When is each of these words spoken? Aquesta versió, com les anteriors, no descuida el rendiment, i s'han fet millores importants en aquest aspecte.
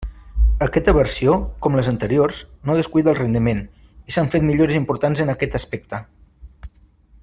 Aquesta 0.65 0.93
versió, 0.97 1.35
com 1.65 1.77
les 1.79 1.89
anteriors, 1.91 2.39
no 2.69 2.79
descuida 2.79 3.13
el 3.13 3.19
rendiment, 3.19 3.61
i 4.11 4.15
s'han 4.17 4.33
fet 4.37 4.49
millores 4.51 4.81
importants 4.83 5.25
en 5.27 5.35
aquest 5.35 5.59
aspecte. 5.63 6.05